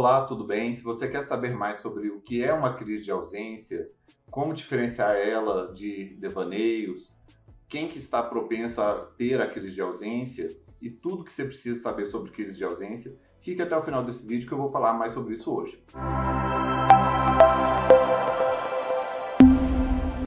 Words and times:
Olá, 0.00 0.24
tudo 0.24 0.44
bem? 0.44 0.72
Se 0.72 0.82
você 0.82 1.06
quer 1.06 1.22
saber 1.22 1.54
mais 1.54 1.76
sobre 1.76 2.08
o 2.08 2.22
que 2.22 2.42
é 2.42 2.54
uma 2.54 2.72
crise 2.72 3.04
de 3.04 3.10
ausência, 3.10 3.86
como 4.30 4.54
diferenciar 4.54 5.14
ela 5.14 5.74
de 5.74 6.16
devaneios, 6.18 7.14
quem 7.68 7.86
que 7.86 7.98
está 7.98 8.22
propenso 8.22 8.80
a 8.80 8.94
ter 9.18 9.42
a 9.42 9.46
crise 9.46 9.74
de 9.74 9.82
ausência 9.82 10.56
e 10.80 10.88
tudo 10.88 11.22
que 11.22 11.30
você 11.30 11.44
precisa 11.44 11.78
saber 11.78 12.06
sobre 12.06 12.30
crise 12.30 12.56
de 12.56 12.64
ausência, 12.64 13.14
fique 13.42 13.60
até 13.60 13.76
o 13.76 13.82
final 13.82 14.02
desse 14.02 14.26
vídeo 14.26 14.48
que 14.48 14.54
eu 14.54 14.58
vou 14.58 14.72
falar 14.72 14.94
mais 14.94 15.12
sobre 15.12 15.34
isso 15.34 15.54
hoje. 15.54 15.84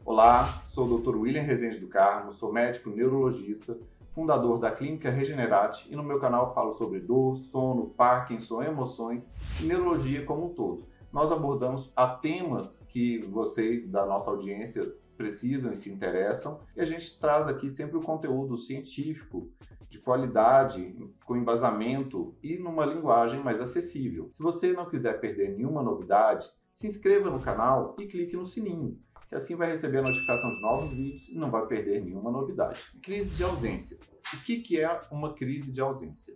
Olá, 0.06 0.62
sou 0.66 0.86
o 0.86 1.00
Dr. 1.00 1.16
William 1.16 1.42
Rezende 1.42 1.80
do 1.80 1.88
Carmo, 1.88 2.32
sou 2.32 2.54
médico 2.54 2.92
neurologista, 2.92 3.76
fundador 4.14 4.60
da 4.60 4.72
Clínica 4.72 5.10
Regenerate 5.10 5.92
e 5.92 5.96
no 5.96 6.04
meu 6.04 6.20
canal 6.20 6.54
falo 6.54 6.74
sobre 6.74 7.00
dor, 7.00 7.38
sono, 7.38 7.90
Parkinson, 7.90 8.62
emoções 8.62 9.32
e 9.60 9.66
neurologia 9.66 10.26
como 10.26 10.46
um 10.46 10.54
todo. 10.54 10.88
Nós 11.12 11.32
abordamos 11.32 11.92
a 11.96 12.08
temas 12.08 12.80
que 12.90 13.22
vocês 13.28 13.90
da 13.90 14.06
nossa 14.06 14.30
audiência 14.30 14.96
precisam 15.18 15.72
e 15.72 15.76
se 15.76 15.92
interessam 15.92 16.60
e 16.76 16.82
a 16.82 16.86
gente 16.86 17.20
traz 17.20 17.48
aqui 17.48 17.70
sempre 17.70 17.98
o 17.98 18.02
conteúdo 18.02 18.58
científico 18.58 19.52
de 19.90 20.00
qualidade, 20.00 20.96
com 21.26 21.38
embasamento 21.38 22.36
e 22.42 22.58
numa 22.58 22.86
linguagem 22.86 23.44
mais 23.44 23.60
acessível. 23.60 24.30
Se 24.32 24.42
você 24.42 24.74
não 24.74 24.90
quiser 24.90 25.20
perder 25.20 25.56
nenhuma 25.56 25.84
novidade, 25.84 26.52
se 26.74 26.88
inscreva 26.88 27.30
no 27.30 27.40
canal 27.40 27.96
e 28.00 28.08
clique 28.08 28.36
no 28.36 28.46
sininho 28.46 29.00
que 29.28 29.36
assim 29.36 29.56
vai 29.56 29.70
receber 29.70 30.00
a 30.00 30.04
notificação 30.04 30.50
de 30.52 30.62
novos 30.62 30.92
vídeos 30.92 31.30
e 31.30 31.36
não 31.36 31.52
vai 31.52 31.66
perder 31.68 32.04
nenhuma 32.04 32.32
novidade. 32.32 32.82
Crise 33.02 33.36
de 33.36 33.44
ausência. 33.44 33.98
O 34.34 34.44
que, 34.44 34.62
que 34.62 34.80
é 34.80 35.02
uma 35.12 35.34
crise 35.34 35.72
de 35.72 35.82
ausência? 35.82 36.36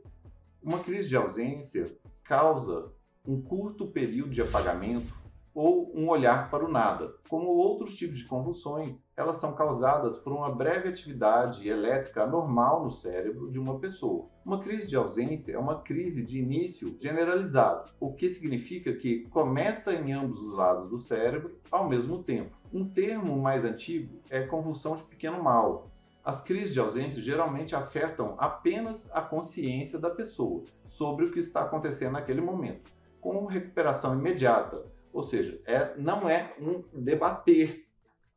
Uma 0.62 0.80
crise 0.80 1.10
de 1.10 1.16
ausência 1.16 1.86
causa 2.24 2.92
um 3.26 3.42
curto 3.42 3.88
período 3.88 4.32
de 4.32 4.42
apagamento 4.42 5.14
ou 5.58 5.92
um 5.96 6.08
olhar 6.08 6.52
para 6.52 6.64
o 6.64 6.72
nada. 6.72 7.16
Como 7.28 7.48
outros 7.48 7.96
tipos 7.96 8.20
de 8.20 8.26
convulsões, 8.26 9.08
elas 9.18 9.38
são 9.38 9.56
causadas 9.56 10.16
por 10.16 10.32
uma 10.32 10.54
breve 10.54 10.88
atividade 10.88 11.68
elétrica 11.68 12.22
anormal 12.22 12.84
no 12.84 12.92
cérebro 12.92 13.50
de 13.50 13.58
uma 13.58 13.80
pessoa. 13.80 14.28
Uma 14.46 14.60
crise 14.60 14.88
de 14.88 14.96
ausência 14.96 15.56
é 15.56 15.58
uma 15.58 15.82
crise 15.82 16.24
de 16.24 16.38
início 16.38 16.96
generalizado, 17.02 17.92
o 18.00 18.14
que 18.14 18.30
significa 18.30 18.94
que 18.94 19.28
começa 19.32 19.96
em 19.96 20.14
ambos 20.14 20.40
os 20.40 20.54
lados 20.54 20.92
do 20.92 21.00
cérebro 21.00 21.58
ao 21.72 21.90
mesmo 21.90 22.22
tempo. 22.22 22.56
Um 22.72 22.88
termo 22.88 23.36
mais 23.42 23.66
antigo 23.66 24.22
é 24.30 24.44
convulsão 24.44 24.94
de 24.94 25.02
pequeno 25.02 25.42
mal. 25.42 25.90
As 26.24 26.40
crises 26.40 26.72
de 26.72 26.80
ausência 26.80 27.20
geralmente 27.20 27.76
afetam 27.76 28.36
apenas 28.38 29.10
a 29.12 29.22
consciência 29.22 29.98
da 29.98 30.12
pessoa 30.12 30.66
sobre 30.86 31.26
o 31.26 31.32
que 31.32 31.40
está 31.40 31.62
acontecendo 31.62 32.12
naquele 32.12 32.42
momento, 32.42 32.94
com 33.20 33.44
recuperação 33.48 34.14
imediata 34.14 34.96
ou 35.18 35.24
seja, 35.24 35.60
é, 35.66 35.98
não 35.98 36.30
é 36.30 36.54
um 36.62 36.84
debater, 36.94 37.88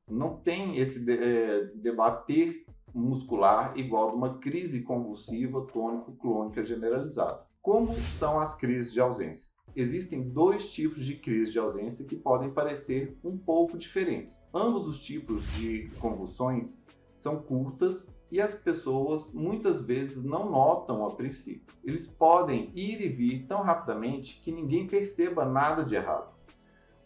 não 0.09 0.39
tem 0.39 0.78
esse 0.78 1.05
de, 1.05 1.12
é, 1.12 1.64
debater 1.75 2.64
muscular 2.95 3.77
igual 3.77 4.12
de 4.12 4.17
uma 4.17 4.39
crise 4.39 4.81
convulsiva 4.81 5.61
tônico-clônica 5.67 6.64
generalizada. 6.64 7.45
Como 7.61 7.95
são 8.17 8.41
as 8.41 8.55
crises 8.55 8.95
de 8.95 9.01
ausência? 9.01 9.51
Existem 9.77 10.31
dois 10.31 10.73
tipos 10.73 11.05
de 11.05 11.17
crise 11.17 11.53
de 11.53 11.58
ausência 11.58 12.06
que 12.06 12.17
podem 12.17 12.51
parecer 12.51 13.14
um 13.23 13.36
pouco 13.36 13.77
diferentes. 13.77 14.42
Ambos 14.55 14.89
os 14.89 15.03
tipos 15.03 15.45
de 15.56 15.91
convulsões 16.01 16.78
são 17.12 17.42
curtas 17.42 18.11
e 18.33 18.41
as 18.41 18.55
pessoas 18.55 19.34
muitas 19.34 19.83
vezes 19.83 20.25
não 20.25 20.51
notam 20.51 21.05
a 21.05 21.14
princípio. 21.14 21.77
Eles 21.84 22.06
podem 22.06 22.73
ir 22.75 23.03
e 23.03 23.08
vir 23.11 23.47
tão 23.47 23.61
rapidamente 23.61 24.41
que 24.41 24.51
ninguém 24.51 24.86
perceba 24.86 25.45
nada 25.45 25.84
de 25.84 25.95
errado 25.95 26.39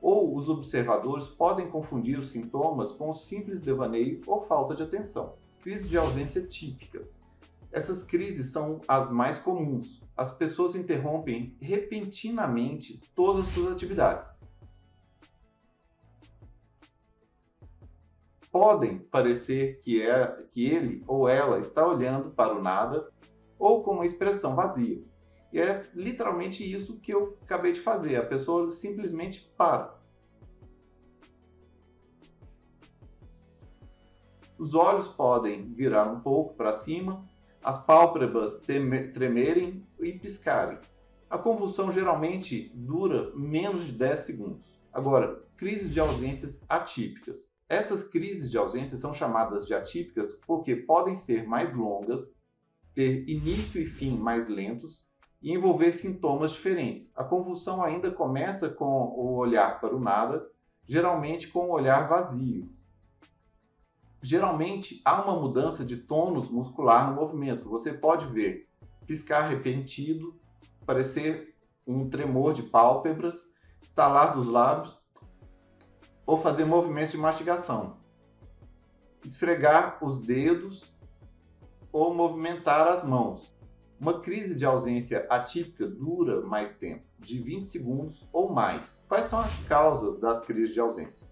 ou 0.05 0.37
os 0.37 0.51
observadores 0.51 1.29
podem 1.29 1.67
confundir 1.67 2.19
os 2.19 2.29
sintomas 2.29 2.93
com 2.93 3.09
o 3.09 3.15
simples 3.15 3.59
devaneio 3.59 4.21
ou 4.27 4.43
falta 4.43 4.75
de 4.75 4.83
atenção. 4.83 5.33
Crise 5.63 5.89
de 5.89 5.97
ausência 5.97 6.47
típica. 6.47 7.09
Essas 7.73 8.05
crises 8.05 8.53
são 8.53 8.83
as 8.87 9.11
mais 9.11 9.39
comuns. 9.39 10.03
As 10.15 10.31
pessoas 10.31 10.77
interrompem 10.77 11.57
repentinamente 11.59 13.01
todas 13.15 13.47
as 13.47 13.55
suas 13.55 13.73
atividades. 13.73 14.39
Podem 18.53 18.99
parecer 18.99 19.81
que, 19.81 20.03
é, 20.03 20.27
que 20.53 20.67
ele 20.67 21.03
ou 21.07 21.27
ela 21.27 21.59
está 21.59 21.85
olhando 21.85 22.31
para 22.31 22.55
o 22.55 22.63
nada 22.63 23.11
ou 23.59 23.83
com 23.83 23.93
uma 23.93 24.07
expressão 24.07 24.55
vazia. 24.55 25.03
E 25.55 25.61
é 25.61 25.85
literalmente 25.95 26.69
isso 26.69 26.99
que 26.99 27.15
eu 27.15 27.39
acabei 27.43 27.71
de 27.71 27.79
fazer. 27.79 28.17
A 28.17 28.27
pessoa 28.27 28.73
simplesmente 28.73 29.49
para. 29.57 29.97
Os 34.59 34.75
olhos 34.75 35.07
podem 35.07 35.73
virar 35.73 36.09
um 36.09 36.19
pouco 36.19 36.55
para 36.55 36.73
cima, 36.73 37.25
as 37.63 37.81
pálpebras 37.81 38.61
tremerem 39.15 39.87
e 40.01 40.13
piscarem. 40.15 40.79
A 41.31 41.39
convulsão 41.39 41.93
geralmente 41.93 42.73
dura 42.75 43.31
menos 43.37 43.87
de 43.87 43.93
10 43.93 44.19
segundos. 44.19 44.81
Agora, 44.93 45.41
crises 45.57 45.89
de 45.89 46.01
ausências 46.01 46.65
atípicas. 46.69 47.49
Essas 47.69 48.03
crises 48.03 48.51
de 48.51 48.59
ausência 48.59 48.99
são 48.99 49.15
chamadas 49.15 49.69
de 49.69 49.73
atípicas 49.73 50.33
porque 50.33 50.75
podem 50.75 51.15
ser 51.15 51.47
mais 51.47 51.73
longas, 51.73 52.35
ter 52.93 53.29
início 53.29 53.81
e 53.81 53.87
fim 53.87 54.19
mais 54.19 54.49
lentos 54.49 55.05
e 55.45 55.53
envolver 55.53 55.93
sintomas 55.93 56.53
diferentes. 56.53 57.13
A 57.15 57.23
convulsão 57.23 57.85
ainda 57.85 58.11
começa 58.11 58.71
com 58.71 59.11
o 59.15 59.37
olhar 59.37 59.79
para 59.79 59.95
o 59.95 60.01
nada, 60.01 60.51
geralmente 60.87 61.49
com 61.49 61.69
o 61.69 61.73
olhar 61.73 62.09
vazio. 62.09 62.73
Geralmente 64.23 65.03
há 65.05 65.23
uma 65.23 65.39
mudança 65.39 65.85
de 65.85 65.99
tônus 65.99 66.49
muscular 66.49 67.11
no 67.11 67.17
movimento. 67.21 67.69
Você 67.69 67.93
pode 67.93 68.25
ver 68.25 68.67
piscar 69.07 69.51
repentino, 69.51 70.35
parecer 70.87 71.55
um 71.87 72.09
tremor 72.09 72.55
de 72.55 72.63
pálpebras, 72.63 73.47
estalar 73.83 74.35
dos 74.35 74.47
lábios 74.47 74.99
ou 76.25 76.39
fazer 76.39 76.65
movimentos 76.65 77.13
de 77.13 77.19
mastigação. 77.19 77.99
Esfregar 79.23 79.99
os 80.03 80.23
dedos 80.23 80.91
ou 81.93 82.15
movimentar 82.15 82.89
as 82.89 83.05
mãos. 83.05 83.54
Uma 84.01 84.21
crise 84.21 84.57
de 84.57 84.67
ausência 84.67 85.27
atípica 85.31 85.87
dura 85.87 86.43
mais 86.43 86.75
tempo, 86.75 87.05
de 87.19 87.39
20 87.41 87.65
segundos 87.65 88.29
ou 88.33 88.53
mais. 88.53 89.05
Quais 89.09 89.27
são 89.27 89.39
as 89.39 89.55
causas 89.67 90.19
das 90.19 90.43
crises 90.43 90.75
de 90.75 90.81
ausência? 90.81 91.29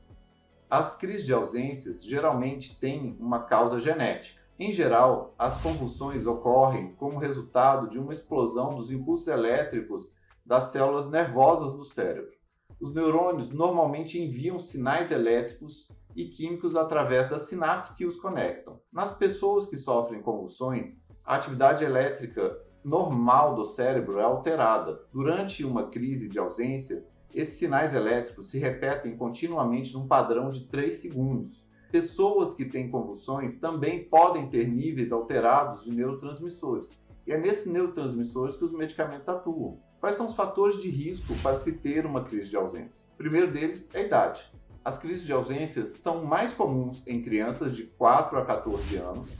As 0.70 0.96
crises 0.96 1.26
de 1.26 1.34
ausências 1.34 2.02
geralmente 2.02 2.78
têm 2.78 3.16
uma 3.20 3.40
causa 3.40 3.80
genética. 3.80 4.40
Em 4.58 4.72
geral, 4.72 5.34
as 5.36 5.60
convulsões 5.60 6.26
ocorrem 6.26 6.94
como 6.94 7.18
resultado 7.18 7.88
de 7.88 7.98
uma 7.98 8.12
explosão 8.12 8.70
dos 8.70 8.90
impulsos 8.90 9.26
elétricos 9.26 10.14
das 10.46 10.70
células 10.70 11.10
nervosas 11.10 11.74
do 11.74 11.84
cérebro. 11.84 12.32
Os 12.80 12.94
neurônios 12.94 13.50
normalmente 13.50 14.20
enviam 14.20 14.58
sinais 14.58 15.10
elétricos 15.10 15.88
e 16.14 16.26
químicos 16.26 16.76
através 16.76 17.28
das 17.28 17.42
sinapses 17.42 17.94
que 17.96 18.06
os 18.06 18.16
conectam. 18.16 18.80
Nas 18.92 19.14
pessoas 19.14 19.66
que 19.66 19.76
sofrem 19.76 20.22
convulsões, 20.22 20.96
a 21.24 21.36
atividade 21.36 21.84
elétrica 21.84 22.58
normal 22.84 23.54
do 23.54 23.64
cérebro 23.64 24.18
é 24.18 24.24
alterada. 24.24 25.00
Durante 25.12 25.64
uma 25.64 25.88
crise 25.88 26.28
de 26.28 26.38
ausência, 26.38 27.04
esses 27.32 27.58
sinais 27.58 27.94
elétricos 27.94 28.50
se 28.50 28.58
repetem 28.58 29.16
continuamente 29.16 29.94
num 29.94 30.06
padrão 30.06 30.50
de 30.50 30.66
3 30.66 30.92
segundos. 30.94 31.64
Pessoas 31.92 32.54
que 32.54 32.64
têm 32.64 32.90
convulsões 32.90 33.54
também 33.54 34.04
podem 34.04 34.48
ter 34.48 34.66
níveis 34.66 35.12
alterados 35.12 35.84
de 35.84 35.94
neurotransmissores. 35.94 36.90
E 37.24 37.32
é 37.32 37.38
nesses 37.38 37.66
neurotransmissores 37.66 38.56
que 38.56 38.64
os 38.64 38.72
medicamentos 38.72 39.28
atuam. 39.28 39.78
Quais 40.00 40.16
são 40.16 40.26
os 40.26 40.34
fatores 40.34 40.82
de 40.82 40.90
risco 40.90 41.34
para 41.40 41.58
se 41.58 41.72
ter 41.72 42.04
uma 42.04 42.24
crise 42.24 42.50
de 42.50 42.56
ausência? 42.56 43.06
O 43.14 43.16
primeiro 43.16 43.52
deles 43.52 43.88
é 43.94 44.00
a 44.00 44.02
idade. 44.02 44.42
As 44.84 44.98
crises 44.98 45.24
de 45.24 45.32
ausência 45.32 45.86
são 45.86 46.24
mais 46.24 46.52
comuns 46.52 47.06
em 47.06 47.22
crianças 47.22 47.76
de 47.76 47.84
4 47.84 48.36
a 48.36 48.44
14 48.44 48.96
anos 48.96 49.32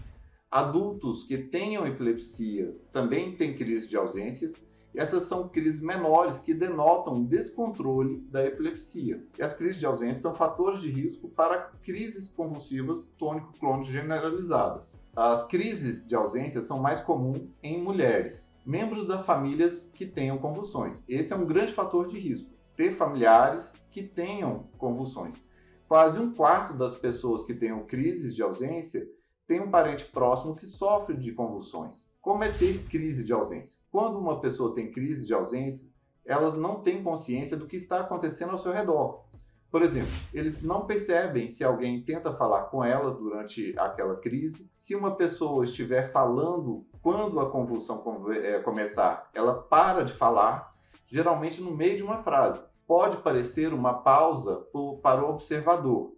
Adultos 0.52 1.25
que 1.25 1.38
tenham 1.38 1.87
epilepsia 1.87 2.76
também 2.93 3.34
têm 3.34 3.54
crise 3.54 3.88
de 3.88 3.96
ausências. 3.96 4.52
Essas 4.94 5.22
são 5.22 5.49
crises 5.49 5.81
menores 5.81 6.40
que 6.40 6.52
denotam 6.52 7.25
descontrole 7.25 8.19
da 8.31 8.44
epilepsia. 8.44 9.25
E 9.38 9.43
as 9.43 9.54
crises 9.54 9.81
de 9.81 9.87
ausência 9.87 10.20
são 10.20 10.34
fatores 10.34 10.82
de 10.82 10.90
risco 10.90 11.26
para 11.31 11.70
crises 11.82 12.28
convulsivas 12.28 13.06
tônico-clônicas 13.16 13.88
generalizadas. 13.88 15.00
As 15.16 15.43
crises 15.46 16.06
de 16.06 16.14
ausência 16.14 16.60
são 16.60 16.78
mais 16.78 17.00
comuns 17.00 17.49
em 17.62 17.82
mulheres, 17.82 18.54
membros 18.66 19.08
das 19.08 19.25
famílias 19.25 19.90
que 19.94 20.04
tenham 20.04 20.37
convulsões. 20.37 21.02
Esse 21.08 21.32
é 21.32 21.37
um 21.37 21.46
grande 21.46 21.72
fator 21.72 22.06
de 22.06 22.20
risco, 22.20 22.50
ter 22.76 22.93
familiares 22.93 23.82
que 23.90 24.02
tenham 24.02 24.66
convulsões. 24.76 25.46
Quase 25.88 26.19
um 26.19 26.34
quarto 26.34 26.75
das 26.75 26.94
pessoas 26.94 27.43
que 27.43 27.54
tenham 27.54 27.87
crises 27.87 28.34
de 28.34 28.43
ausência 28.43 29.08
tem 29.46 29.60
um 29.60 29.70
parente 29.70 30.04
próximo 30.04 30.54
que 30.54 30.66
sofre 30.66 31.16
de 31.16 31.32
convulsões. 31.32 32.10
Como 32.20 32.44
é 32.44 32.50
ter 32.50 32.84
crise 32.88 33.24
de 33.24 33.32
ausência? 33.32 33.84
Quando 33.90 34.18
uma 34.18 34.40
pessoa 34.40 34.74
tem 34.74 34.90
crise 34.90 35.26
de 35.26 35.34
ausência, 35.34 35.90
elas 36.24 36.54
não 36.54 36.80
têm 36.80 37.02
consciência 37.02 37.56
do 37.56 37.66
que 37.66 37.76
está 37.76 38.00
acontecendo 38.00 38.50
ao 38.50 38.58
seu 38.58 38.72
redor. 38.72 39.24
Por 39.72 39.82
exemplo, 39.82 40.12
eles 40.34 40.62
não 40.62 40.86
percebem 40.86 41.48
se 41.48 41.64
alguém 41.64 42.02
tenta 42.02 42.30
falar 42.34 42.64
com 42.64 42.84
elas 42.84 43.16
durante 43.16 43.74
aquela 43.78 44.16
crise, 44.16 44.70
se 44.76 44.94
uma 44.94 45.16
pessoa 45.16 45.64
estiver 45.64 46.12
falando 46.12 46.86
quando 47.00 47.40
a 47.40 47.50
convulsão 47.50 48.04
é, 48.32 48.58
começar, 48.60 49.30
ela 49.34 49.54
para 49.54 50.04
de 50.04 50.12
falar, 50.12 50.74
geralmente 51.06 51.62
no 51.62 51.74
meio 51.74 51.96
de 51.96 52.02
uma 52.02 52.22
frase. 52.22 52.64
Pode 52.86 53.16
parecer 53.18 53.72
uma 53.72 53.94
pausa 53.94 54.66
para 55.02 55.24
o 55.24 55.30
observador, 55.30 56.12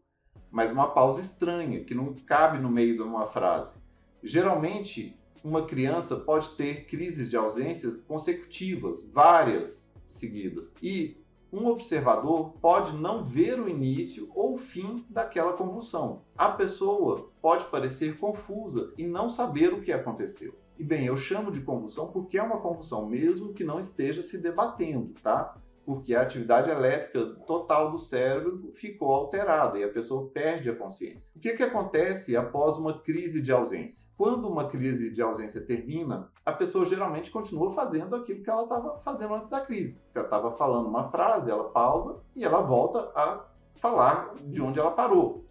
mas 0.55 0.71
uma 0.71 0.87
pausa 0.87 1.21
estranha, 1.21 1.83
que 1.83 1.97
não 1.97 2.15
cabe 2.15 2.59
no 2.59 2.71
meio 2.71 2.95
de 2.95 3.03
uma 3.03 3.27
frase. 3.27 3.77
Geralmente, 4.23 5.19
uma 5.43 5.67
criança 5.67 6.15
pode 6.15 6.51
ter 6.51 6.87
crises 6.87 7.29
de 7.29 7.37
ausências 7.37 7.97
consecutivas, 7.97 9.05
várias 9.05 9.93
seguidas. 10.09 10.73
E 10.81 11.21
um 11.53 11.67
observador 11.67 12.53
pode 12.61 12.97
não 12.97 13.25
ver 13.25 13.59
o 13.59 13.69
início 13.69 14.31
ou 14.33 14.55
o 14.55 14.59
fim 14.59 15.05
daquela 15.11 15.55
convulsão. 15.55 16.23
A 16.39 16.49
pessoa 16.51 17.33
pode 17.43 17.65
parecer 17.65 18.17
confusa 18.17 18.95
e 18.97 19.05
não 19.05 19.29
saber 19.29 19.75
o 19.75 19.83
que 19.83 19.91
aconteceu. 19.91 20.55
E 20.79 20.85
bem, 20.85 21.07
eu 21.07 21.17
chamo 21.17 21.51
de 21.51 21.63
convulsão 21.63 22.13
porque 22.13 22.39
é 22.39 22.43
uma 22.43 22.61
convulsão, 22.61 23.09
mesmo 23.09 23.53
que 23.53 23.65
não 23.65 23.81
esteja 23.81 24.23
se 24.23 24.39
debatendo, 24.39 25.15
tá? 25.21 25.57
Porque 25.85 26.15
a 26.15 26.23
atividade 26.23 26.71
elétrica 26.71 27.35
total 27.47 27.91
do 27.91 27.99
cérebro 27.99 28.73
ficou 28.75 29.13
alterada 29.13 29.79
e 29.79 29.85
a 29.85 29.89
pessoa 29.89 30.31
perde 30.31 30.71
a 30.71 30.75
consciência. 30.75 31.33
O 31.37 31.41
que, 31.41 31.53
que 31.53 31.63
acontece 31.63 32.37
após 32.37 32.77
uma 32.77 33.01
crise 33.01 33.41
de 33.41 33.53
ausência? 33.53 34.09
Quando 34.17 34.49
uma 34.49 34.69
crise 34.69 35.11
de 35.11 35.21
ausência 35.21 35.61
termina, 35.61 36.31
a 36.45 36.53
pessoa 36.53 36.85
geralmente 36.85 37.31
continua 37.31 37.73
fazendo 37.73 38.17
aquilo 38.17 38.43
que 38.43 38.51
ela 38.51 38.63
estava 38.65 38.99
fazendo 39.01 39.35
antes 39.35 39.49
da 39.49 39.61
crise. 39.61 40.01
Se 40.09 40.19
ela 40.19 40.27
estava 40.27 40.53
falando 40.53 40.89
uma 40.89 41.11
frase, 41.11 41.51
ela 41.51 41.65
pausa 41.65 42.21
e 42.35 42.45
ela 42.45 42.61
volta 42.61 43.13
a 43.15 43.45
falar 43.77 44.35
de 44.43 44.63
onde 44.63 44.81
ela 44.81 44.91
parou. 44.91 45.45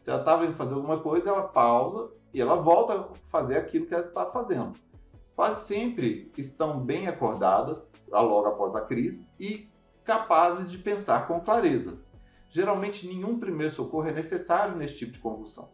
Se 0.00 0.10
ela 0.10 0.20
estava 0.20 0.44
indo 0.44 0.54
fazer 0.54 0.74
alguma 0.74 0.98
coisa, 0.98 1.30
ela 1.30 1.42
pausa 1.42 2.10
e 2.32 2.40
ela 2.40 2.56
volta 2.56 2.94
a 2.94 3.04
fazer 3.30 3.56
aquilo 3.56 3.86
que 3.86 3.94
ela 3.94 4.02
está 4.02 4.26
fazendo 4.26 4.72
quase 5.34 5.66
sempre 5.66 6.30
estão 6.36 6.78
bem 6.78 7.08
acordadas 7.08 7.90
logo 8.08 8.46
após 8.46 8.74
a 8.74 8.80
crise 8.82 9.28
e 9.38 9.68
capazes 10.04 10.70
de 10.70 10.78
pensar 10.78 11.26
com 11.26 11.40
clareza. 11.40 12.00
Geralmente, 12.50 13.06
nenhum 13.06 13.38
primeiro 13.38 13.72
socorro 13.72 14.08
é 14.08 14.12
necessário 14.12 14.76
nesse 14.76 14.96
tipo 14.96 15.12
de 15.12 15.18
convulsão. 15.18 15.70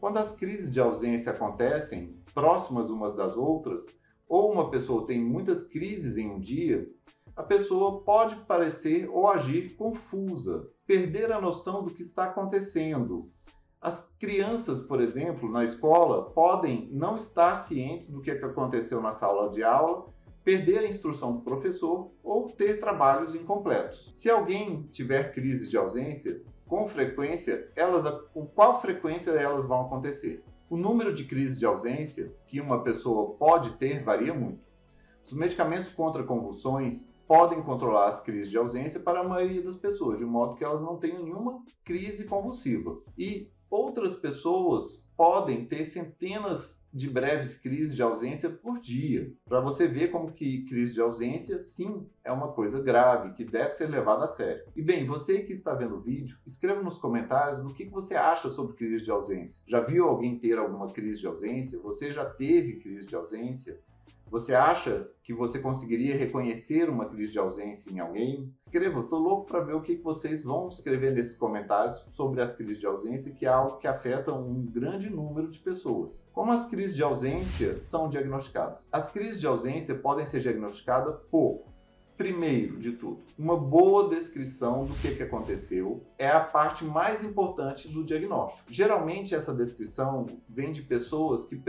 Quando 0.00 0.18
as 0.18 0.32
crises 0.32 0.70
de 0.70 0.80
ausência 0.80 1.30
acontecem 1.30 2.10
próximas 2.34 2.90
umas 2.90 3.14
das 3.14 3.36
outras, 3.36 3.86
ou 4.28 4.50
uma 4.50 4.70
pessoa 4.70 5.06
tem 5.06 5.22
muitas 5.22 5.62
crises 5.62 6.16
em 6.16 6.30
um 6.30 6.40
dia, 6.40 6.88
a 7.36 7.42
pessoa 7.42 8.02
pode 8.02 8.36
parecer 8.46 9.08
ou 9.08 9.28
agir 9.28 9.76
confusa, 9.76 10.68
perder 10.86 11.32
a 11.32 11.40
noção 11.40 11.84
do 11.84 11.92
que 11.92 12.02
está 12.02 12.24
acontecendo. 12.24 13.30
As 13.80 14.00
crianças, 14.18 14.80
por 14.80 15.00
exemplo, 15.00 15.50
na 15.50 15.64
escola, 15.64 16.30
podem 16.30 16.88
não 16.92 17.16
estar 17.16 17.56
cientes 17.56 18.08
do 18.08 18.20
que 18.20 18.30
aconteceu 18.30 19.00
na 19.00 19.12
sala 19.12 19.50
de 19.50 19.62
aula 19.62 20.12
perder 20.44 20.78
a 20.78 20.88
instrução 20.88 21.34
do 21.34 21.42
professor 21.42 22.10
ou 22.22 22.48
ter 22.48 22.80
trabalhos 22.80 23.34
incompletos. 23.34 24.08
Se 24.10 24.28
alguém 24.28 24.82
tiver 24.90 25.32
crise 25.32 25.68
de 25.68 25.76
ausência, 25.76 26.42
com 26.66 26.88
frequência, 26.88 27.70
elas, 27.76 28.08
com 28.32 28.46
qual 28.46 28.80
frequência 28.80 29.30
elas 29.32 29.64
vão 29.64 29.82
acontecer? 29.82 30.42
O 30.70 30.76
número 30.76 31.12
de 31.12 31.24
crises 31.24 31.58
de 31.58 31.66
ausência 31.66 32.34
que 32.46 32.60
uma 32.60 32.82
pessoa 32.82 33.34
pode 33.34 33.72
ter 33.74 34.02
varia 34.02 34.32
muito. 34.32 34.72
Os 35.24 35.32
medicamentos 35.34 35.92
contra 35.92 36.24
convulsões 36.24 37.11
podem 37.32 37.62
controlar 37.62 38.08
as 38.08 38.20
crises 38.20 38.50
de 38.50 38.58
ausência 38.58 39.00
para 39.00 39.20
a 39.20 39.26
maioria 39.26 39.62
das 39.62 39.78
pessoas, 39.78 40.18
de 40.18 40.24
modo 40.26 40.54
que 40.54 40.62
elas 40.62 40.82
não 40.82 40.98
tenham 40.98 41.22
nenhuma 41.22 41.64
crise 41.82 42.26
convulsiva. 42.26 43.00
E 43.16 43.50
outras 43.70 44.14
pessoas 44.14 45.02
podem 45.16 45.64
ter 45.64 45.86
centenas 45.86 46.84
de 46.92 47.08
breves 47.08 47.54
crises 47.54 47.96
de 47.96 48.02
ausência 48.02 48.50
por 48.50 48.78
dia, 48.78 49.32
para 49.48 49.62
você 49.62 49.88
ver 49.88 50.10
como 50.10 50.30
que 50.30 50.66
crise 50.66 50.92
de 50.92 51.00
ausência, 51.00 51.58
sim, 51.58 52.06
é 52.22 52.30
uma 52.30 52.52
coisa 52.52 52.82
grave, 52.82 53.32
que 53.32 53.46
deve 53.46 53.70
ser 53.70 53.86
levada 53.86 54.24
a 54.24 54.28
sério. 54.28 54.64
E 54.76 54.82
bem, 54.82 55.06
você 55.06 55.42
que 55.42 55.54
está 55.54 55.72
vendo 55.72 55.96
o 55.96 56.02
vídeo, 56.02 56.36
escreva 56.46 56.82
nos 56.82 56.98
comentários 56.98 57.64
o 57.64 57.74
que 57.74 57.86
você 57.86 58.14
acha 58.14 58.50
sobre 58.50 58.76
crise 58.76 59.04
de 59.04 59.10
ausência. 59.10 59.64
Já 59.66 59.80
viu 59.80 60.06
alguém 60.06 60.38
ter 60.38 60.58
alguma 60.58 60.88
crise 60.88 61.20
de 61.20 61.26
ausência? 61.26 61.80
Você 61.80 62.10
já 62.10 62.26
teve 62.26 62.80
crise 62.80 63.06
de 63.06 63.16
ausência? 63.16 63.80
Você 64.32 64.54
acha 64.54 65.10
que 65.22 65.34
você 65.34 65.58
conseguiria 65.58 66.16
reconhecer 66.16 66.88
uma 66.88 67.04
crise 67.04 67.32
de 67.32 67.38
ausência 67.38 67.92
em 67.92 67.98
alguém? 67.98 68.50
Escreva, 68.64 69.02
tô 69.02 69.18
louco 69.18 69.44
para 69.44 69.60
ver 69.60 69.74
o 69.74 69.82
que 69.82 69.94
vocês 69.96 70.42
vão 70.42 70.68
escrever 70.68 71.12
nesses 71.12 71.36
comentários 71.36 71.98
sobre 72.12 72.40
as 72.40 72.54
crises 72.54 72.80
de 72.80 72.86
ausência, 72.86 73.30
que 73.30 73.44
é 73.44 73.50
algo 73.50 73.76
que 73.76 73.86
afeta 73.86 74.32
um 74.32 74.64
grande 74.64 75.10
número 75.10 75.50
de 75.50 75.58
pessoas. 75.58 76.26
Como 76.32 76.50
as 76.50 76.64
crises 76.64 76.96
de 76.96 77.02
ausência 77.02 77.76
são 77.76 78.08
diagnosticadas? 78.08 78.88
As 78.90 79.12
crises 79.12 79.38
de 79.38 79.46
ausência 79.46 79.94
podem 79.96 80.24
ser 80.24 80.40
diagnosticadas 80.40 81.14
por 81.30 81.66
Primeiro 82.22 82.78
de 82.78 82.92
tudo, 82.92 83.18
uma 83.36 83.56
boa 83.56 84.08
descrição 84.08 84.84
do 84.84 84.94
que, 84.94 85.12
que 85.12 85.24
aconteceu 85.24 86.06
é 86.16 86.28
a 86.28 86.38
parte 86.38 86.84
mais 86.84 87.24
importante 87.24 87.88
do 87.88 88.04
diagnóstico. 88.04 88.72
Geralmente, 88.72 89.34
essa 89.34 89.52
descrição 89.52 90.28
vem 90.48 90.70
de 90.70 90.82
pessoas 90.82 91.44
que 91.44 91.60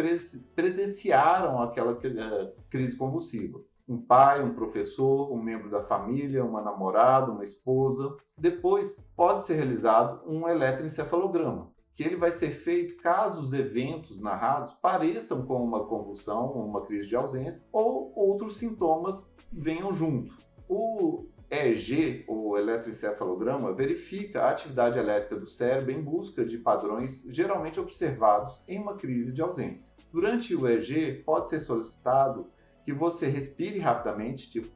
presenciaram 0.55 1.59
aquela 1.59 1.99
eh, 2.03 2.53
crise 2.69 2.95
convulsiva. 2.95 3.59
Um 3.89 3.97
pai, 3.97 4.43
um 4.43 4.53
professor, 4.53 5.33
um 5.33 5.41
membro 5.41 5.71
da 5.71 5.81
família, 5.81 6.45
uma 6.45 6.61
namorada, 6.61 7.31
uma 7.31 7.43
esposa. 7.43 8.15
Depois, 8.37 9.03
pode 9.15 9.41
ser 9.41 9.55
realizado 9.55 10.21
um 10.27 10.47
eletroencefalograma, 10.47 11.72
que 11.95 12.03
ele 12.03 12.15
vai 12.15 12.31
ser 12.31 12.51
feito 12.51 12.97
caso 12.97 13.41
os 13.41 13.53
eventos 13.53 14.19
narrados 14.19 14.71
pareçam 14.73 15.45
com 15.45 15.63
uma 15.63 15.85
convulsão, 15.85 16.51
uma 16.51 16.81
crise 16.85 17.07
de 17.07 17.15
ausência, 17.15 17.65
ou 17.71 18.11
outros 18.15 18.57
sintomas 18.57 19.31
venham 19.51 19.93
junto. 19.93 20.35
O 20.67 21.27
EEG, 21.51 22.25
o 22.27 22.57
eletroencefalograma, 22.57 23.73
verifica 23.73 24.41
a 24.41 24.49
atividade 24.49 24.97
elétrica 24.97 25.35
do 25.35 25.45
cérebro 25.45 25.91
em 25.91 26.01
busca 26.01 26.43
de 26.43 26.57
padrões 26.57 27.23
geralmente 27.29 27.79
observados 27.79 28.63
em 28.67 28.79
uma 28.79 28.95
crise 28.95 29.31
de 29.31 29.41
ausência. 29.41 29.91
Durante 30.11 30.55
o 30.55 30.67
EEG, 30.67 31.21
pode 31.23 31.47
ser 31.47 31.59
solicitado 31.59 32.47
que 32.83 32.91
você 32.91 33.27
respire 33.27 33.77
rapidamente, 33.77 34.49
tipo 34.49 34.69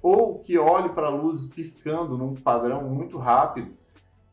ou 0.00 0.38
que 0.38 0.56
olhe 0.56 0.90
para 0.90 1.08
a 1.08 1.10
luz 1.10 1.46
piscando 1.46 2.16
num 2.16 2.34
padrão 2.34 2.88
muito 2.88 3.18
rápido 3.18 3.76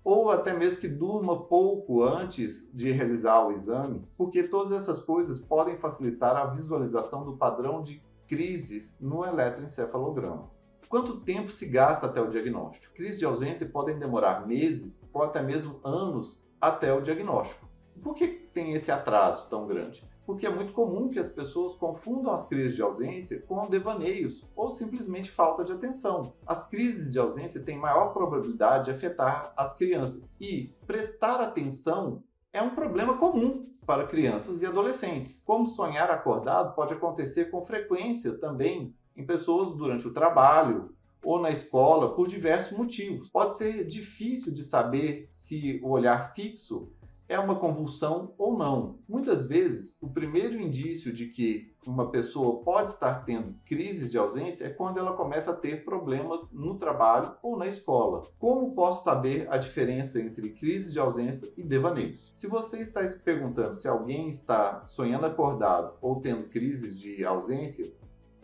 ou 0.04 0.30
até 0.30 0.54
mesmo 0.54 0.82
que 0.82 0.88
durma 0.88 1.44
pouco 1.46 2.04
antes 2.04 2.70
de 2.74 2.92
realizar 2.92 3.46
o 3.46 3.52
exame, 3.52 4.06
porque 4.18 4.44
todas 4.44 4.72
essas 4.72 5.00
coisas 5.00 5.40
podem 5.40 5.78
facilitar 5.78 6.36
a 6.36 6.48
visualização 6.48 7.24
do 7.24 7.38
padrão 7.38 7.82
de 7.82 8.04
crises 8.28 8.98
no 9.00 9.26
eletroencefalograma. 9.26 10.52
Quanto 10.90 11.22
tempo 11.22 11.50
se 11.50 11.66
gasta 11.66 12.06
até 12.06 12.22
o 12.22 12.30
diagnóstico? 12.30 12.94
Crises 12.94 13.20
de 13.20 13.26
ausência 13.26 13.66
podem 13.68 13.98
demorar 13.98 14.46
meses 14.46 15.08
ou 15.14 15.24
até 15.24 15.42
mesmo 15.42 15.80
anos 15.84 16.44
até 16.60 16.94
o 16.94 17.02
diagnóstico. 17.02 17.68
Por 18.02 18.14
que 18.14 18.28
tem 18.28 18.74
esse 18.74 18.92
atraso 18.92 19.48
tão 19.48 19.66
grande? 19.66 20.06
Porque 20.26 20.46
é 20.46 20.50
muito 20.50 20.74
comum 20.74 21.10
que 21.10 21.20
as 21.20 21.30
pessoas 21.30 21.76
confundam 21.76 22.34
as 22.34 22.48
crises 22.48 22.76
de 22.76 22.82
ausência 22.82 23.42
com 23.42 23.68
devaneios 23.68 24.46
ou 24.56 24.72
simplesmente 24.72 25.32
falta 25.32 25.64
de 25.64 25.72
atenção. 25.72 26.34
As 26.46 26.68
crises 26.68 27.12
de 27.12 27.20
ausência 27.20 27.64
têm 27.64 27.78
maior 27.78 28.14
probabilidade 28.14 28.86
de 28.86 28.92
afetar 28.92 29.54
as 29.58 29.74
crianças 29.74 30.36
e 30.40 30.72
prestar 30.88 31.42
atenção 31.42 32.24
é 32.52 32.62
um 32.62 32.70
problema 32.70 33.18
comum 33.18 33.68
para 33.86 34.06
crianças 34.06 34.62
e 34.62 34.66
adolescentes. 34.66 35.42
Como 35.46 35.68
sonhar 35.68 36.10
acordado 36.10 36.76
pode 36.76 36.94
acontecer 36.94 37.50
com 37.50 37.66
frequência 37.66 38.38
também 38.38 38.96
em 39.16 39.26
pessoas 39.26 39.76
durante 39.76 40.08
o 40.08 40.14
trabalho 40.14 40.96
ou 41.24 41.42
na 41.42 41.52
escola 41.52 42.14
por 42.14 42.28
diversos 42.28 42.78
motivos. 42.78 43.30
Pode 43.30 43.58
ser 43.58 43.86
difícil 43.86 44.54
de 44.54 44.64
saber 44.64 45.28
se 45.32 45.80
o 45.84 45.90
olhar 45.90 46.34
fixo 46.34 46.92
é 47.34 47.40
uma 47.40 47.56
convulsão 47.56 48.34
ou 48.38 48.56
não. 48.56 49.00
Muitas 49.10 49.48
vezes, 49.48 49.98
o 50.00 50.08
primeiro 50.08 50.60
indício 50.60 51.12
de 51.12 51.28
que 51.28 51.74
uma 51.86 52.12
pessoa 52.12 52.64
pode 52.64 52.92
estar 52.92 53.26
tendo 53.26 53.56
crises 53.66 54.12
de 54.12 54.18
ausência 54.18 54.66
é 54.66 54.70
quando 54.70 55.00
ela 55.00 55.14
começa 55.14 55.52
a 55.52 55.56
ter 55.56 55.84
problemas 55.84 56.52
no 56.52 56.78
trabalho 56.78 57.34
ou 57.42 57.58
na 57.58 57.68
escola. 57.68 58.24
Como 58.38 58.76
posso 58.76 59.04
saber 59.04 59.48
a 59.50 59.58
diferença 59.58 60.22
entre 60.22 60.52
crise 60.52 60.94
de 60.94 61.00
ausência 61.00 61.52
e 61.58 61.64
devaneios? 61.64 62.32
Se 62.36 62.46
você 62.48 62.82
está 62.82 63.06
se 63.08 63.20
perguntando 63.20 63.74
se 63.74 63.88
alguém 63.88 64.28
está 64.28 64.86
sonhando 64.86 65.26
acordado 65.26 65.96
ou 66.02 66.22
tendo 66.22 66.50
crises 66.50 66.98
de 66.98 67.26
ausência, 67.26 67.92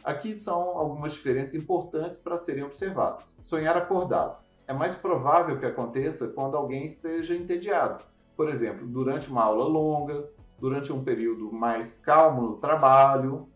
aqui 0.03 0.33
são 0.33 0.77
algumas 0.77 1.13
diferenças 1.13 1.53
importantes 1.53 2.17
para 2.17 2.37
serem 2.37 2.63
observadas. 2.63 3.37
Sonhar 3.43 3.77
acordado. 3.77 4.39
É 4.67 4.73
mais 4.73 4.95
provável 4.95 5.59
que 5.59 5.65
aconteça 5.65 6.27
quando 6.27 6.57
alguém 6.57 6.85
esteja 6.85 7.35
entediado 7.35 8.03
por 8.39 8.47
exemplo, 8.47 8.87
durante 8.87 9.29
uma 9.29 9.43
aula 9.43 9.65
longa, 9.65 10.29
durante 10.57 10.93
um 10.93 11.03
período 11.03 11.51
mais 11.51 11.99
calmo 11.99 12.41
no 12.43 12.55
trabalho, 12.55 13.49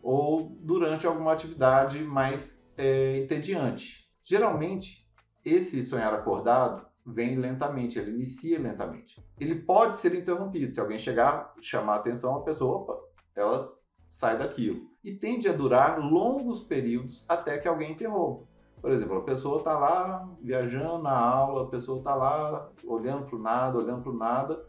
ou 0.00 0.56
durante 0.60 1.08
alguma 1.08 1.32
atividade 1.32 1.98
mais 2.04 2.62
é, 2.76 3.18
entediante. 3.18 4.08
Geralmente, 4.22 5.04
esse 5.44 5.82
sonhar 5.82 6.14
acordado 6.14 6.86
vem 7.04 7.34
lentamente, 7.34 7.98
ele 7.98 8.12
inicia 8.12 8.60
lentamente. 8.60 9.20
Ele 9.40 9.56
pode 9.56 9.96
ser 9.96 10.14
interrompido. 10.14 10.70
Se 10.70 10.78
alguém 10.78 11.00
chegar, 11.00 11.52
chamar 11.60 11.94
a 11.94 11.96
atenção, 11.96 12.36
a 12.36 12.44
pessoa, 12.44 12.76
opa, 12.76 12.96
ela 13.34 13.72
sai 14.06 14.38
daquilo. 14.38 14.88
E 15.02 15.14
tende 15.14 15.48
a 15.48 15.52
durar 15.52 15.98
longos 15.98 16.62
períodos 16.62 17.24
até 17.28 17.58
que 17.58 17.66
alguém 17.66 17.90
interrompa. 17.90 18.46
Por 18.80 18.92
exemplo, 18.92 19.16
a 19.16 19.22
pessoa 19.22 19.58
está 19.58 19.78
lá 19.78 20.28
viajando 20.40 21.02
na 21.02 21.16
aula, 21.16 21.64
a 21.64 21.68
pessoa 21.68 21.98
está 21.98 22.14
lá 22.14 22.70
olhando 22.84 23.26
para 23.26 23.36
o 23.36 23.42
nada, 23.42 23.78
olhando 23.78 24.02
para 24.02 24.12
o 24.12 24.16
nada, 24.16 24.64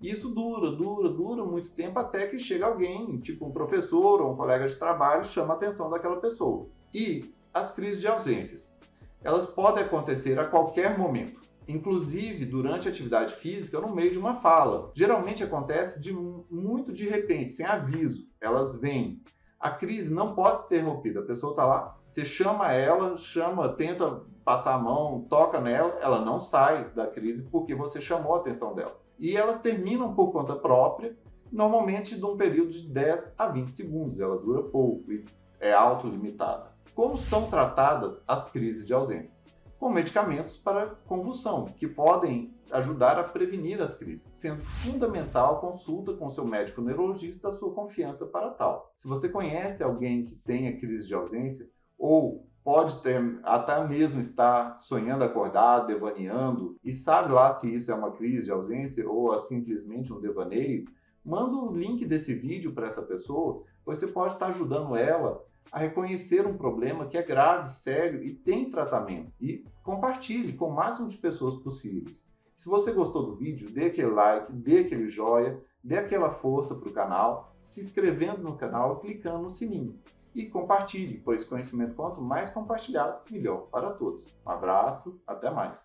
e 0.00 0.10
isso 0.10 0.30
dura, 0.30 0.72
dura, 0.72 1.08
dura 1.08 1.44
muito 1.44 1.70
tempo 1.70 1.98
até 1.98 2.26
que 2.26 2.38
chega 2.38 2.66
alguém, 2.66 3.18
tipo 3.18 3.46
um 3.46 3.52
professor 3.52 4.20
ou 4.20 4.32
um 4.32 4.36
colega 4.36 4.66
de 4.66 4.74
trabalho, 4.74 5.24
chama 5.24 5.54
a 5.54 5.56
atenção 5.56 5.88
daquela 5.88 6.16
pessoa. 6.16 6.66
E 6.92 7.32
as 7.54 7.70
crises 7.70 8.00
de 8.00 8.08
ausências, 8.08 8.74
elas 9.22 9.46
podem 9.46 9.84
acontecer 9.84 10.40
a 10.40 10.44
qualquer 10.44 10.98
momento, 10.98 11.40
inclusive 11.68 12.44
durante 12.44 12.88
a 12.88 12.90
atividade 12.90 13.34
física 13.34 13.80
no 13.80 13.94
meio 13.94 14.10
de 14.10 14.18
uma 14.18 14.40
fala. 14.40 14.90
Geralmente 14.92 15.44
acontece 15.44 16.00
de 16.00 16.12
muito 16.12 16.92
de 16.92 17.08
repente, 17.08 17.52
sem 17.52 17.64
aviso. 17.64 18.26
Elas 18.40 18.74
vêm 18.74 19.22
a 19.62 19.70
crise 19.70 20.12
não 20.12 20.34
pode 20.34 20.58
ser 20.58 20.64
interrompida. 20.80 21.20
A 21.20 21.24
pessoa 21.24 21.52
está 21.52 21.64
lá, 21.64 21.96
você 22.04 22.24
chama 22.24 22.72
ela, 22.72 23.16
chama, 23.16 23.68
tenta 23.68 24.22
passar 24.44 24.74
a 24.74 24.78
mão, 24.78 25.24
toca 25.30 25.60
nela, 25.60 25.96
ela 26.02 26.20
não 26.24 26.40
sai 26.40 26.90
da 26.90 27.06
crise 27.06 27.44
porque 27.44 27.72
você 27.72 28.00
chamou 28.00 28.34
a 28.34 28.38
atenção 28.38 28.74
dela. 28.74 29.00
E 29.20 29.36
elas 29.36 29.60
terminam 29.60 30.14
por 30.14 30.32
conta 30.32 30.56
própria, 30.56 31.16
normalmente 31.52 32.16
de 32.16 32.24
um 32.24 32.36
período 32.36 32.72
de 32.72 32.88
10 32.88 33.34
a 33.38 33.46
20 33.46 33.70
segundos. 33.70 34.18
Ela 34.18 34.36
dura 34.36 34.64
pouco 34.64 35.12
e 35.12 35.24
é 35.60 35.72
autolimitada. 35.72 36.72
Como 36.92 37.16
são 37.16 37.48
tratadas 37.48 38.20
as 38.26 38.50
crises 38.50 38.84
de 38.84 38.92
ausência? 38.92 39.40
Com 39.82 39.90
medicamentos 39.90 40.56
para 40.56 40.94
convulsão, 41.08 41.64
que 41.64 41.88
podem 41.88 42.54
ajudar 42.70 43.18
a 43.18 43.24
prevenir 43.24 43.82
as 43.82 43.96
crises, 43.96 44.28
sendo 44.34 44.62
fundamental 44.64 45.56
a 45.56 45.58
consulta 45.58 46.12
com 46.12 46.30
seu 46.30 46.46
médico 46.46 46.80
neurologista 46.80 47.50
da 47.50 47.56
sua 47.56 47.74
confiança 47.74 48.24
para 48.26 48.50
tal. 48.50 48.92
Se 48.94 49.08
você 49.08 49.28
conhece 49.28 49.82
alguém 49.82 50.24
que 50.24 50.36
tenha 50.36 50.78
crise 50.78 51.08
de 51.08 51.14
ausência 51.14 51.68
ou 51.98 52.46
pode 52.62 53.02
ter, 53.02 53.40
até 53.42 53.84
mesmo 53.84 54.20
estar 54.20 54.78
sonhando 54.78 55.24
acordado, 55.24 55.88
devaneando, 55.88 56.76
e 56.84 56.92
sabe 56.92 57.32
lá 57.32 57.50
se 57.50 57.74
isso 57.74 57.90
é 57.90 57.94
uma 57.96 58.12
crise 58.12 58.44
de 58.44 58.52
ausência 58.52 59.10
ou 59.10 59.34
é 59.34 59.38
simplesmente 59.38 60.12
um 60.12 60.20
devaneio, 60.20 60.84
manda 61.24 61.56
o 61.56 61.76
link 61.76 62.06
desse 62.06 62.32
vídeo 62.36 62.72
para 62.72 62.86
essa 62.86 63.02
pessoa, 63.02 63.64
você 63.84 64.06
pode 64.06 64.34
estar 64.34 64.46
ajudando 64.46 64.96
ela 64.96 65.44
a 65.70 65.78
reconhecer 65.78 66.46
um 66.46 66.56
problema 66.56 67.06
que 67.06 67.16
é 67.16 67.22
grave, 67.22 67.68
sério 67.68 68.22
e 68.22 68.32
tem 68.32 68.70
tratamento. 68.70 69.32
E 69.40 69.64
compartilhe 69.82 70.52
com 70.52 70.68
o 70.68 70.74
máximo 70.74 71.08
de 71.08 71.16
pessoas 71.16 71.54
possíveis. 71.56 72.28
Se 72.56 72.68
você 72.68 72.92
gostou 72.92 73.24
do 73.26 73.36
vídeo, 73.36 73.70
dê 73.70 73.86
aquele 73.86 74.10
like, 74.10 74.52
dê 74.52 74.80
aquele 74.80 75.08
joia, 75.08 75.60
dê 75.82 75.98
aquela 75.98 76.30
força 76.30 76.74
para 76.74 76.88
o 76.88 76.92
canal, 76.92 77.56
se 77.58 77.80
inscrevendo 77.80 78.42
no 78.42 78.56
canal 78.56 78.96
e 78.96 79.00
clicando 79.00 79.42
no 79.42 79.50
sininho. 79.50 79.98
E 80.34 80.46
compartilhe, 80.46 81.18
pois 81.18 81.44
conhecimento 81.44 81.94
quanto 81.94 82.22
mais 82.22 82.50
compartilhado, 82.50 83.20
melhor 83.30 83.66
para 83.70 83.90
todos. 83.90 84.34
Um 84.46 84.50
abraço, 84.50 85.20
até 85.26 85.50
mais. 85.50 85.78